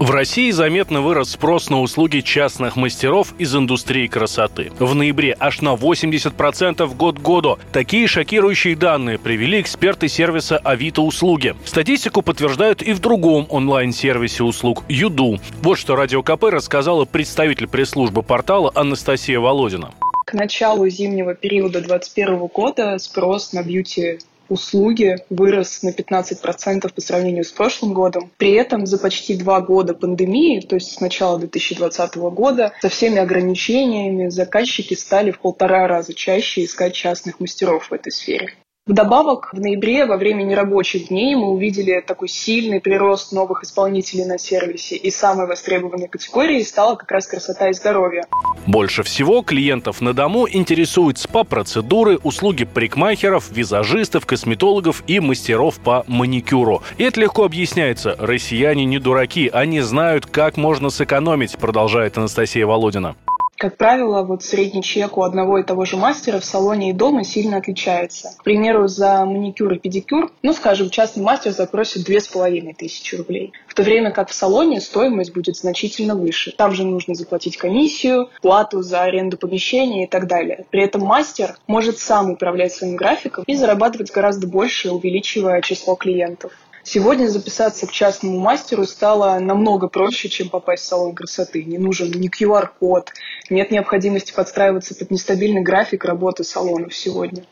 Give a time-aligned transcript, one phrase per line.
[0.00, 4.72] В России заметно вырос спрос на услуги частных мастеров из индустрии красоты.
[4.78, 7.58] В ноябре аж на 80% год к году.
[7.70, 11.54] Такие шокирующие данные привели эксперты сервиса Авито услуги.
[11.66, 15.38] Статистику подтверждают и в другом онлайн-сервисе услуг Юду.
[15.60, 19.90] Вот что Радио КП рассказала представитель пресс-службы портала Анастасия Володина.
[20.24, 27.44] К началу зимнего периода 2021 года спрос на бьюти услуги вырос на 15% по сравнению
[27.44, 28.30] с прошлым годом.
[28.36, 33.18] При этом за почти два года пандемии, то есть с начала 2020 года, со всеми
[33.18, 38.54] ограничениями заказчики стали в полтора раза чаще искать частных мастеров в этой сфере.
[38.90, 44.36] Вдобавок, в ноябре во время нерабочих дней мы увидели такой сильный прирост новых исполнителей на
[44.36, 48.24] сервисе, и самой востребованной категорией стала как раз красота и здоровье.
[48.66, 56.82] Больше всего клиентов на дому интересуют спа-процедуры, услуги парикмахеров, визажистов, косметологов и мастеров по маникюру.
[56.98, 58.16] И это легко объясняется.
[58.18, 63.14] Россияне не дураки, они знают, как можно сэкономить, продолжает Анастасия Володина.
[63.60, 67.24] Как правило, вот средний чек у одного и того же мастера в салоне и дома
[67.24, 68.34] сильно отличается.
[68.38, 73.16] К примеру, за маникюр и педикюр, ну, скажем, частный мастер запросит две с половиной тысячи
[73.16, 73.52] рублей.
[73.66, 76.54] В то время как в салоне стоимость будет значительно выше.
[76.56, 80.64] Там же нужно заплатить комиссию, плату за аренду помещения и так далее.
[80.70, 86.52] При этом мастер может сам управлять своим графиком и зарабатывать гораздо больше, увеличивая число клиентов.
[86.82, 91.62] Сегодня записаться к частному мастеру стало намного проще, чем попасть в салон красоты.
[91.64, 93.12] Не нужен ни QR-код,
[93.50, 97.44] нет необходимости подстраиваться под нестабильный график работы салонов сегодня.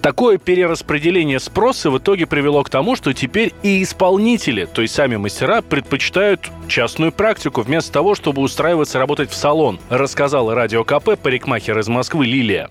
[0.00, 5.16] Такое перераспределение спроса в итоге привело к тому, что теперь и исполнители, то есть сами
[5.16, 11.78] мастера, предпочитают частную практику вместо того, чтобы устраиваться работать в салон, рассказала радио КП парикмахер
[11.78, 12.70] из Москвы Лилия.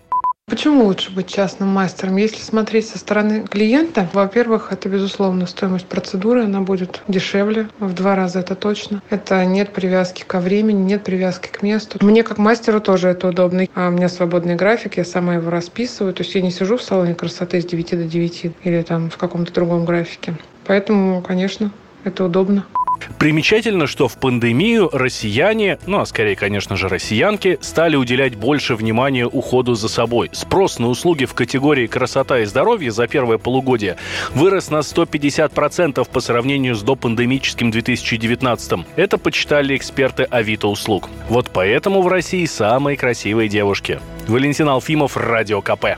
[0.50, 2.18] Почему лучше быть частным мастером?
[2.18, 8.16] Если смотреть со стороны клиента, во-первых, это, безусловно, стоимость процедуры, она будет дешевле, в два
[8.16, 9.04] раза это точно.
[9.12, 12.00] Это нет привязки ко времени, нет привязки к месту.
[12.02, 13.68] Мне как мастеру тоже это удобно.
[13.76, 16.14] А у меня свободный график, я сама его расписываю.
[16.14, 19.18] То есть я не сижу в салоне красоты с 9 до 9 или там в
[19.18, 20.36] каком-то другом графике.
[20.66, 21.72] Поэтому, конечно,
[22.04, 22.66] это удобно.
[23.18, 29.26] Примечательно, что в пандемию россияне, ну а скорее, конечно же, россиянки, стали уделять больше внимания
[29.26, 30.30] уходу за собой.
[30.34, 33.98] Спрос на услуги в категории красота и здоровье за первое полугодие
[34.32, 38.86] вырос на 150% по сравнению с допандемическим 2019.
[38.96, 41.10] Это почитали эксперты Авито услуг.
[41.30, 44.00] Вот поэтому в России самые красивые девушки.
[44.28, 45.98] Валентин Алфимов, Радио КП.